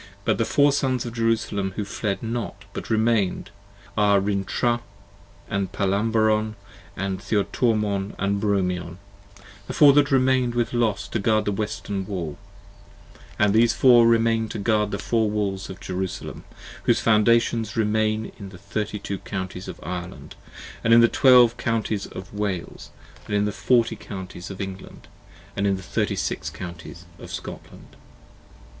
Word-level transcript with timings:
10 0.25 0.25
But 0.25 0.37
the 0.39 0.45
Four 0.45 0.71
Sons 0.71 1.05
of 1.05 1.13
Jerusalem 1.13 1.73
who 1.75 1.85
fled 1.85 2.23
not 2.23 2.65
but 2.73 2.89
remain'd 2.89 3.51
Are 3.95 4.19
Rintrah 4.19 4.81
& 5.19 5.47
Palamabron 5.47 6.55
& 6.97 6.97
Theotormon 6.97 8.15
& 8.15 8.15
Bromion, 8.39 8.97
The 9.67 9.73
Four 9.73 9.93
that 9.93 10.09
remain 10.09 10.51
with 10.55 10.73
Los 10.73 11.07
to 11.09 11.19
guard 11.19 11.45
the 11.45 11.51
Western 11.51 12.07
Wall: 12.07 12.39
And 13.37 13.53
these 13.53 13.73
Four 13.73 14.07
remain 14.07 14.49
to 14.49 14.57
guard 14.57 14.89
the 14.89 14.97
Four 14.97 15.29
Walls 15.29 15.69
of 15.69 15.79
Jerusalem, 15.79 16.45
Whose 16.85 16.99
foundations 16.99 17.77
remain 17.77 18.31
in 18.39 18.49
the 18.49 18.57
Thirty 18.57 18.97
two 18.97 19.19
Counties 19.19 19.67
of 19.67 19.79
Ireland, 19.83 20.33
15 20.81 20.93
And 20.95 21.03
in 21.03 21.07
Twelve 21.11 21.57
Counties 21.57 22.07
of 22.07 22.33
Wales, 22.33 22.89
& 23.09 23.27
in 23.29 23.45
the 23.45 23.51
Forty 23.51 23.97
Counties 23.97 24.49
Of 24.49 24.59
England, 24.59 25.07
& 25.31 25.55
in 25.55 25.75
the 25.77 25.83
Thirty 25.83 26.15
six 26.15 26.49
Counties 26.49 27.05
of 27.19 27.31
Scotland. 27.31 27.95